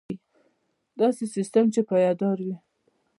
[0.99, 2.55] داسې سیستم چې پایدار وي.